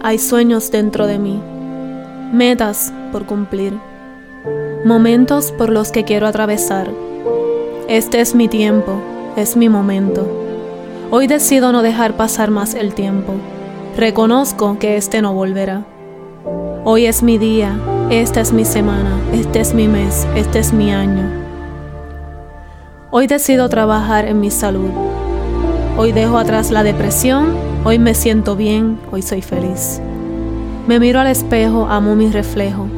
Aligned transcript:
Hay 0.00 0.18
sueños 0.20 0.70
dentro 0.70 1.08
de 1.08 1.18
mí, 1.18 1.42
metas 2.32 2.92
por 3.10 3.26
cumplir, 3.26 3.72
momentos 4.84 5.50
por 5.50 5.70
los 5.70 5.90
que 5.90 6.04
quiero 6.04 6.28
atravesar. 6.28 6.88
Este 7.88 8.20
es 8.20 8.36
mi 8.36 8.46
tiempo, 8.46 8.92
es 9.36 9.56
mi 9.56 9.68
momento. 9.68 10.24
Hoy 11.10 11.26
decido 11.26 11.72
no 11.72 11.82
dejar 11.82 12.16
pasar 12.16 12.52
más 12.52 12.74
el 12.74 12.94
tiempo. 12.94 13.32
Reconozco 13.96 14.78
que 14.78 14.96
este 14.96 15.20
no 15.20 15.34
volverá. 15.34 15.84
Hoy 16.84 17.06
es 17.06 17.24
mi 17.24 17.38
día, 17.38 17.76
esta 18.10 18.40
es 18.40 18.52
mi 18.52 18.64
semana, 18.64 19.18
este 19.32 19.58
es 19.58 19.74
mi 19.74 19.88
mes, 19.88 20.28
este 20.36 20.60
es 20.60 20.72
mi 20.72 20.92
año. 20.92 21.45
Hoy 23.12 23.28
decido 23.28 23.68
trabajar 23.68 24.26
en 24.26 24.40
mi 24.40 24.50
salud. 24.50 24.90
Hoy 25.96 26.10
dejo 26.10 26.38
atrás 26.38 26.72
la 26.72 26.82
depresión, 26.82 27.54
hoy 27.84 28.00
me 28.00 28.14
siento 28.14 28.56
bien, 28.56 28.98
hoy 29.12 29.22
soy 29.22 29.42
feliz. 29.42 30.00
Me 30.88 30.98
miro 30.98 31.20
al 31.20 31.28
espejo, 31.28 31.86
amo 31.86 32.16
mi 32.16 32.30
reflejo, 32.32 32.88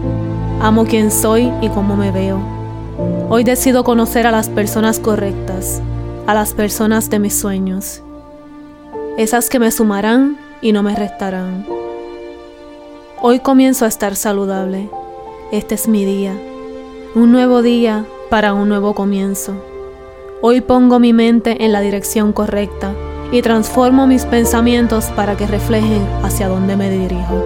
amo 0.63 0.87
quién 0.87 1.11
soy 1.11 1.53
y 1.61 1.69
cómo 1.69 1.95
me 1.95 2.11
veo. 2.11 2.41
Hoy 3.29 3.45
decido 3.45 3.85
conocer 3.85 4.27
a 4.27 4.31
las 4.31 4.49
personas 4.49 4.99
correctas, 4.99 5.83
a 6.27 6.33
las 6.33 6.55
personas 6.55 7.11
de 7.11 7.19
mis 7.19 7.39
sueños, 7.39 8.03
esas 9.19 9.51
que 9.51 9.59
me 9.59 9.71
sumarán 9.71 10.39
y 10.63 10.73
no 10.73 10.83
me 10.83 10.97
restarán. 10.97 11.67
Hoy 13.21 13.41
comienzo 13.41 13.85
a 13.85 13.89
estar 13.89 14.17
saludable. 14.17 14.89
Este 15.53 15.75
es 15.75 15.87
mi 15.87 16.07
día. 16.07 16.33
Un 17.15 17.31
nuevo 17.31 17.61
día 17.61 18.07
para 18.31 18.55
un 18.55 18.69
nuevo 18.71 18.95
comienzo. 18.95 19.55
Hoy 20.41 20.61
pongo 20.61 20.99
mi 20.99 21.13
mente 21.13 21.65
en 21.65 21.73
la 21.73 21.81
dirección 21.81 22.33
correcta 22.33 22.93
y 23.33 23.43
transformo 23.43 24.07
mis 24.07 24.25
pensamientos 24.25 25.07
para 25.17 25.37
que 25.37 25.47
reflejen 25.47 26.07
hacia 26.23 26.49
dónde 26.49 26.77
me 26.77 26.91
dirijo. 26.91 27.45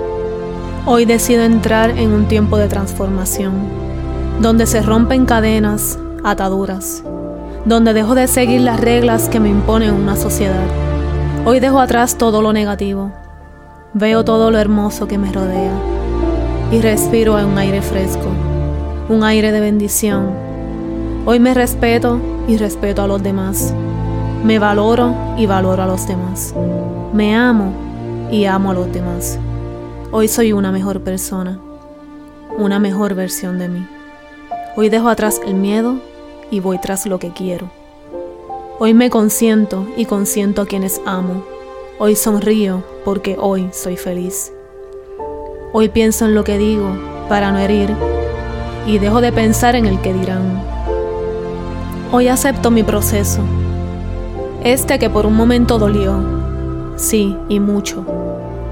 Hoy 0.86 1.04
decido 1.04 1.42
entrar 1.44 1.90
en 1.90 2.12
un 2.12 2.26
tiempo 2.26 2.58
de 2.58 2.68
transformación, 2.68 3.54
donde 4.40 4.66
se 4.66 4.82
rompen 4.82 5.26
cadenas, 5.26 5.98
ataduras, 6.22 7.02
donde 7.64 7.92
dejo 7.92 8.14
de 8.14 8.26
seguir 8.26 8.60
las 8.60 8.80
reglas 8.80 9.28
que 9.28 9.40
me 9.40 9.48
impone 9.48 9.90
una 9.90 10.16
sociedad. 10.16 10.66
Hoy 11.44 11.60
dejo 11.60 11.80
atrás 11.80 12.18
todo 12.18 12.42
lo 12.42 12.52
negativo 12.52 13.12
Veo 13.94 14.24
todo 14.24 14.50
lo 14.50 14.56
hermoso 14.56 15.06
que 15.06 15.18
me 15.18 15.30
rodea 15.30 15.74
y 16.70 16.80
respiro 16.80 17.34
un 17.34 17.58
aire 17.58 17.82
fresco, 17.82 18.26
un 19.10 19.22
aire 19.22 19.52
de 19.52 19.60
bendición. 19.60 20.51
Hoy 21.24 21.38
me 21.38 21.54
respeto 21.54 22.20
y 22.48 22.56
respeto 22.56 23.02
a 23.02 23.06
los 23.06 23.22
demás. 23.22 23.72
Me 24.44 24.58
valoro 24.58 25.14
y 25.36 25.46
valoro 25.46 25.82
a 25.82 25.86
los 25.86 26.06
demás. 26.06 26.54
Me 27.12 27.34
amo 27.34 27.72
y 28.30 28.44
amo 28.44 28.70
a 28.72 28.74
los 28.74 28.92
demás. 28.92 29.38
Hoy 30.10 30.28
soy 30.28 30.52
una 30.52 30.72
mejor 30.72 31.00
persona, 31.00 31.58
una 32.58 32.78
mejor 32.78 33.14
versión 33.14 33.58
de 33.58 33.68
mí. 33.68 33.86
Hoy 34.76 34.88
dejo 34.88 35.08
atrás 35.08 35.40
el 35.46 35.54
miedo 35.54 36.00
y 36.50 36.60
voy 36.60 36.78
tras 36.78 37.06
lo 37.06 37.18
que 37.18 37.30
quiero. 37.30 37.70
Hoy 38.78 38.94
me 38.94 39.10
consiento 39.10 39.86
y 39.96 40.06
consiento 40.06 40.62
a 40.62 40.66
quienes 40.66 41.00
amo 41.06 41.44
Hoy 42.04 42.16
sonrío 42.16 42.82
porque 43.04 43.36
hoy 43.38 43.68
soy 43.72 43.96
feliz. 43.96 44.52
Hoy 45.72 45.88
pienso 45.88 46.24
en 46.24 46.34
lo 46.34 46.42
que 46.42 46.58
digo 46.58 46.96
para 47.28 47.52
no 47.52 47.58
herir 47.58 47.94
y 48.88 48.98
dejo 48.98 49.20
de 49.20 49.30
pensar 49.30 49.76
en 49.76 49.86
el 49.86 50.00
que 50.00 50.12
dirán. 50.12 50.71
Hoy 52.14 52.28
acepto 52.28 52.70
mi 52.70 52.82
proceso, 52.82 53.40
este 54.62 54.98
que 54.98 55.08
por 55.08 55.24
un 55.24 55.34
momento 55.34 55.78
dolió, 55.78 56.22
sí, 56.96 57.34
y 57.48 57.58
mucho, 57.58 58.04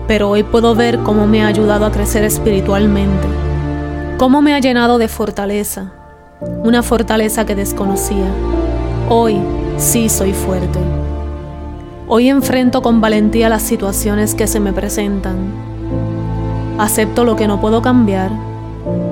pero 0.06 0.28
hoy 0.28 0.42
puedo 0.42 0.74
ver 0.74 0.98
cómo 0.98 1.26
me 1.26 1.42
ha 1.42 1.46
ayudado 1.46 1.86
a 1.86 1.90
crecer 1.90 2.22
espiritualmente, 2.22 3.26
cómo 4.18 4.42
me 4.42 4.52
ha 4.52 4.58
llenado 4.58 4.98
de 4.98 5.08
fortaleza, 5.08 5.90
una 6.64 6.82
fortaleza 6.82 7.46
que 7.46 7.54
desconocía. 7.54 8.30
Hoy 9.08 9.38
sí 9.78 10.10
soy 10.10 10.34
fuerte. 10.34 10.78
Hoy 12.08 12.28
enfrento 12.28 12.82
con 12.82 13.00
valentía 13.00 13.48
las 13.48 13.62
situaciones 13.62 14.34
que 14.34 14.48
se 14.48 14.60
me 14.60 14.74
presentan. 14.74 15.36
Acepto 16.76 17.24
lo 17.24 17.36
que 17.36 17.48
no 17.48 17.58
puedo 17.58 17.80
cambiar 17.80 18.32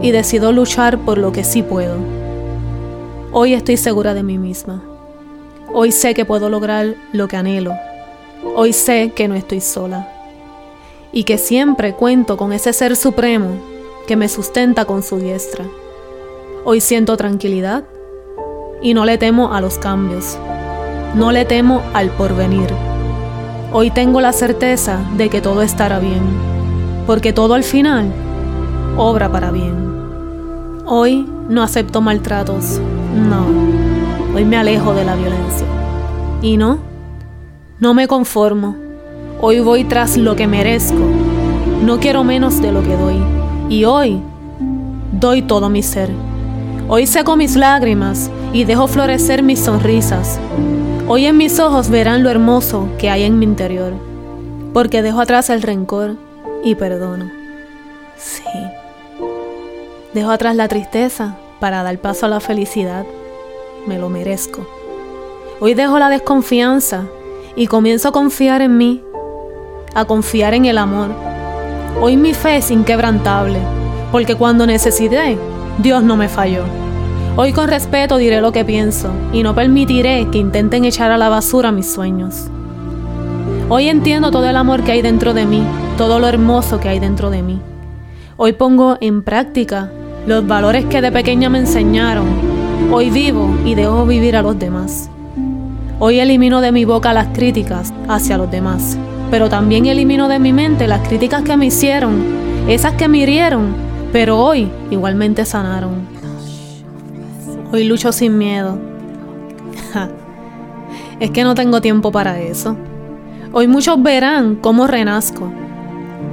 y 0.02 0.10
decido 0.10 0.52
luchar 0.52 0.98
por 0.98 1.16
lo 1.16 1.32
que 1.32 1.44
sí 1.44 1.62
puedo. 1.62 2.17
Hoy 3.40 3.54
estoy 3.54 3.76
segura 3.76 4.14
de 4.14 4.24
mí 4.24 4.36
misma. 4.36 4.82
Hoy 5.72 5.92
sé 5.92 6.12
que 6.12 6.24
puedo 6.24 6.48
lograr 6.48 6.96
lo 7.12 7.28
que 7.28 7.36
anhelo. 7.36 7.72
Hoy 8.56 8.72
sé 8.72 9.12
que 9.14 9.28
no 9.28 9.36
estoy 9.36 9.60
sola. 9.60 10.12
Y 11.12 11.22
que 11.22 11.38
siempre 11.38 11.94
cuento 11.94 12.36
con 12.36 12.52
ese 12.52 12.72
ser 12.72 12.96
supremo 12.96 13.50
que 14.08 14.16
me 14.16 14.28
sustenta 14.28 14.86
con 14.86 15.04
su 15.04 15.20
diestra. 15.20 15.64
Hoy 16.64 16.80
siento 16.80 17.16
tranquilidad 17.16 17.84
y 18.82 18.92
no 18.92 19.04
le 19.04 19.18
temo 19.18 19.54
a 19.54 19.60
los 19.60 19.78
cambios. 19.78 20.36
No 21.14 21.30
le 21.30 21.44
temo 21.44 21.80
al 21.94 22.10
porvenir. 22.10 22.66
Hoy 23.72 23.92
tengo 23.92 24.20
la 24.20 24.32
certeza 24.32 24.98
de 25.16 25.30
que 25.30 25.40
todo 25.40 25.62
estará 25.62 26.00
bien, 26.00 26.22
porque 27.06 27.32
todo 27.32 27.54
al 27.54 27.62
final 27.62 28.12
obra 28.96 29.30
para 29.30 29.52
bien. 29.52 30.82
Hoy 30.86 31.24
no 31.48 31.62
acepto 31.62 32.00
maltratos, 32.00 32.80
no. 33.14 33.46
Hoy 34.34 34.44
me 34.44 34.56
alejo 34.56 34.94
de 34.94 35.04
la 35.04 35.16
violencia. 35.16 35.66
Y 36.42 36.56
no, 36.56 36.78
no 37.80 37.94
me 37.94 38.06
conformo. 38.06 38.76
Hoy 39.40 39.60
voy 39.60 39.84
tras 39.84 40.16
lo 40.16 40.36
que 40.36 40.46
merezco. 40.46 40.98
No 41.82 41.98
quiero 41.98 42.24
menos 42.24 42.60
de 42.60 42.72
lo 42.72 42.82
que 42.82 42.96
doy. 42.96 43.16
Y 43.68 43.84
hoy 43.84 44.20
doy 45.12 45.42
todo 45.42 45.68
mi 45.68 45.82
ser. 45.82 46.10
Hoy 46.88 47.06
seco 47.06 47.36
mis 47.36 47.56
lágrimas 47.56 48.30
y 48.52 48.64
dejo 48.64 48.86
florecer 48.86 49.42
mis 49.42 49.60
sonrisas. 49.60 50.38
Hoy 51.06 51.26
en 51.26 51.36
mis 51.36 51.58
ojos 51.58 51.90
verán 51.90 52.22
lo 52.22 52.30
hermoso 52.30 52.88
que 52.98 53.10
hay 53.10 53.24
en 53.24 53.38
mi 53.38 53.44
interior, 53.44 53.92
porque 54.72 55.02
dejo 55.02 55.20
atrás 55.20 55.50
el 55.50 55.62
rencor 55.62 56.16
y 56.64 56.74
perdono. 56.74 57.30
Sí. 58.16 58.42
Dejo 60.14 60.30
atrás 60.30 60.56
la 60.56 60.68
tristeza 60.68 61.36
para 61.60 61.82
dar 61.82 61.98
paso 61.98 62.26
a 62.26 62.28
la 62.28 62.40
felicidad. 62.40 63.04
Me 63.86 63.98
lo 63.98 64.08
merezco. 64.08 64.66
Hoy 65.60 65.74
dejo 65.74 65.98
la 65.98 66.08
desconfianza 66.08 67.04
y 67.56 67.66
comienzo 67.66 68.08
a 68.08 68.12
confiar 68.12 68.62
en 68.62 68.76
mí, 68.76 69.02
a 69.94 70.04
confiar 70.04 70.54
en 70.54 70.66
el 70.66 70.78
amor. 70.78 71.10
Hoy 72.00 72.16
mi 72.16 72.32
fe 72.34 72.58
es 72.58 72.70
inquebrantable, 72.70 73.58
porque 74.12 74.36
cuando 74.36 74.66
necesité, 74.66 75.36
Dios 75.78 76.02
no 76.02 76.16
me 76.16 76.28
falló. 76.28 76.62
Hoy 77.36 77.52
con 77.52 77.68
respeto 77.68 78.16
diré 78.16 78.40
lo 78.40 78.52
que 78.52 78.64
pienso 78.64 79.10
y 79.32 79.42
no 79.42 79.54
permitiré 79.54 80.28
que 80.30 80.38
intenten 80.38 80.84
echar 80.84 81.10
a 81.10 81.18
la 81.18 81.28
basura 81.28 81.72
mis 81.72 81.90
sueños. 81.90 82.48
Hoy 83.68 83.88
entiendo 83.88 84.30
todo 84.30 84.48
el 84.48 84.56
amor 84.56 84.82
que 84.82 84.92
hay 84.92 85.02
dentro 85.02 85.34
de 85.34 85.44
mí, 85.44 85.62
todo 85.96 86.20
lo 86.20 86.26
hermoso 86.26 86.80
que 86.80 86.88
hay 86.88 87.00
dentro 87.00 87.30
de 87.30 87.42
mí. 87.42 87.60
Hoy 88.36 88.52
pongo 88.52 88.96
en 89.00 89.22
práctica 89.22 89.90
los 90.28 90.46
valores 90.46 90.84
que 90.84 91.00
de 91.00 91.10
pequeña 91.10 91.48
me 91.48 91.58
enseñaron. 91.58 92.26
Hoy 92.92 93.08
vivo 93.08 93.56
y 93.64 93.74
dejo 93.74 94.04
vivir 94.04 94.36
a 94.36 94.42
los 94.42 94.58
demás. 94.58 95.08
Hoy 95.98 96.20
elimino 96.20 96.60
de 96.60 96.70
mi 96.70 96.84
boca 96.84 97.14
las 97.14 97.28
críticas 97.28 97.94
hacia 98.08 98.36
los 98.36 98.50
demás, 98.50 98.98
pero 99.30 99.48
también 99.48 99.86
elimino 99.86 100.28
de 100.28 100.38
mi 100.38 100.52
mente 100.52 100.86
las 100.86 101.08
críticas 101.08 101.42
que 101.44 101.56
me 101.56 101.66
hicieron, 101.66 102.22
esas 102.68 102.92
que 102.92 103.08
me 103.08 103.18
hirieron, 103.18 103.74
pero 104.12 104.38
hoy 104.38 104.70
igualmente 104.90 105.46
sanaron. 105.46 106.06
Hoy 107.72 107.84
lucho 107.84 108.12
sin 108.12 108.36
miedo. 108.36 108.78
es 111.20 111.30
que 111.30 111.42
no 111.42 111.54
tengo 111.54 111.80
tiempo 111.80 112.12
para 112.12 112.38
eso. 112.38 112.76
Hoy 113.52 113.66
muchos 113.66 114.02
verán 114.02 114.56
cómo 114.56 114.86
renazco, 114.86 115.50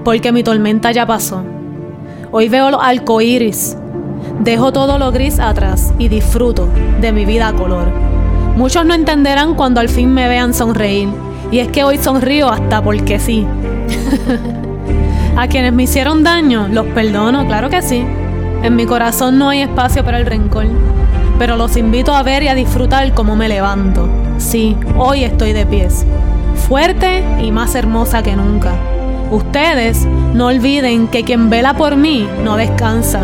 porque 0.03 0.33
mi 0.33 0.44
tormenta 0.44 0.91
ya 0.91 1.06
pasó. 1.06 1.44
Hoy 2.33 2.50
veo 2.50 2.71
los 2.71 2.81
arcoíris. 2.83 3.77
Dejo 4.40 4.72
todo 4.72 4.98
lo 4.98 5.12
gris 5.12 5.40
atrás 5.40 5.94
y 5.98 6.08
disfruto 6.08 6.68
de 7.02 7.12
mi 7.12 7.26
vida 7.26 7.50
a 7.50 7.54
color. 7.54 7.88
Muchos 8.56 8.86
no 8.86 8.94
entenderán 8.94 9.56
cuando 9.56 9.80
al 9.80 9.90
fin 9.90 10.14
me 10.14 10.28
vean 10.28 10.54
sonreír. 10.54 11.10
Y 11.52 11.60
es 11.60 11.68
que 11.70 11.84
hoy 11.84 11.98
sonrío 11.98 12.50
hasta 12.50 12.82
porque 12.82 13.20
sí. 13.20 13.46
a 15.38 15.48
quienes 15.48 15.74
me 15.74 15.84
hicieron 15.84 16.24
daño, 16.24 16.68
los 16.68 16.86
perdono, 16.88 17.46
claro 17.46 17.70
que 17.70 17.82
sí. 17.82 18.06
En 18.64 18.76
mi 18.76 18.86
corazón 18.86 19.38
no 19.38 19.50
hay 19.50 19.62
espacio 19.62 20.04
para 20.04 20.18
el 20.18 20.26
rencor 20.26 20.68
pero 21.38 21.58
los 21.58 21.76
invito 21.78 22.16
a 22.16 22.24
ver 22.24 22.44
y 22.44 22.48
a 22.48 22.56
disfrutar 22.56 23.14
cómo 23.14 23.36
me 23.36 23.50
levanto. 23.50 24.08
Sí, 24.38 24.76
hoy 24.98 25.24
estoy 25.24 25.54
de 25.54 25.66
pies, 25.66 26.06
fuerte 26.68 27.24
y 27.42 27.52
más 27.52 27.76
hermosa 27.76 28.24
que 28.24 28.36
nunca. 28.36 28.74
Ustedes 29.32 30.06
no 30.34 30.48
olviden 30.48 31.08
que 31.08 31.24
quien 31.24 31.50
vela 31.50 31.74
por 31.74 31.96
mí 31.96 32.28
no 32.44 32.58
descansa, 32.58 33.22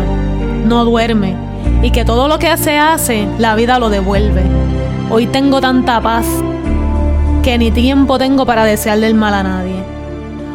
no 0.64 0.84
duerme 0.84 1.36
y 1.82 1.90
que 1.90 2.04
todo 2.04 2.28
lo 2.28 2.38
que 2.38 2.56
se 2.56 2.78
hace, 2.78 3.26
la 3.38 3.54
vida 3.54 3.78
lo 3.78 3.90
devuelve. 3.90 4.42
Hoy 5.10 5.26
tengo 5.26 5.60
tanta 5.60 6.00
paz 6.00 6.26
que 7.42 7.58
ni 7.58 7.70
tiempo 7.70 8.18
tengo 8.18 8.46
para 8.46 8.64
desearle 8.64 9.08
el 9.08 9.14
mal 9.14 9.34
a 9.34 9.42
nadie. 9.42 9.82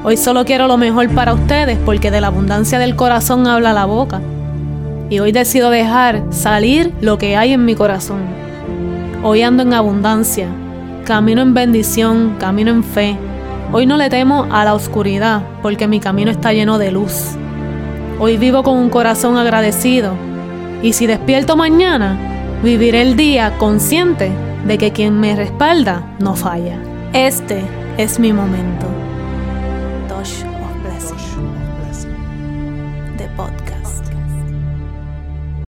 Hoy 0.04 0.16
solo 0.16 0.46
quiero 0.46 0.68
lo 0.68 0.78
mejor 0.78 1.10
para 1.10 1.34
ustedes 1.34 1.78
porque 1.86 2.12
de 2.12 2.22
la 2.22 2.28
abundancia 2.28 2.80
del 2.80 2.96
corazón 2.96 3.46
habla 3.46 3.74
la 3.74 3.86
boca. 3.86 4.22
Y 5.10 5.20
hoy 5.20 5.32
decido 5.32 5.70
dejar 5.70 6.24
salir 6.30 6.94
lo 7.02 7.18
que 7.18 7.36
hay 7.36 7.54
en 7.54 7.66
mi 7.66 7.76
corazón. 7.76 8.22
Hoy 9.24 9.42
ando 9.42 9.64
en 9.64 9.74
abundancia, 9.74 10.48
camino 11.04 11.42
en 11.42 11.54
bendición, 11.54 12.36
camino 12.40 12.72
en 12.72 12.84
fe. 12.84 13.18
Hoy 13.74 13.86
no 13.86 13.98
le 13.98 14.10
temo 14.10 14.48
a 14.50 14.64
la 14.64 14.74
oscuridad 14.74 15.42
porque 15.62 15.88
mi 15.88 16.00
camino 16.00 16.32
está 16.32 16.54
lleno 16.54 16.78
de 16.78 16.92
luz. 16.92 17.38
Hoy 18.20 18.38
vivo 18.38 18.64
con 18.64 18.76
un 18.78 18.90
corazón 18.90 19.38
agradecido 19.38 20.16
y 20.82 20.94
si 20.94 21.06
despierto 21.06 21.56
mañana, 21.56 22.18
viviré 22.64 23.02
el 23.02 23.16
día 23.16 23.56
consciente 23.60 24.32
de 24.66 24.80
que 24.80 24.92
quien 24.92 25.20
me 25.20 25.36
respalda 25.36 26.16
no 26.18 26.36
falla. 26.36 26.80
Este 27.14 27.62
es 28.00 28.18
mi 28.18 28.34
momento. 28.34 28.88
Touch 30.08 30.44
of 30.46 30.84
Blessing. 30.84 31.57